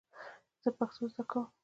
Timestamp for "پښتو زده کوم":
0.77-1.45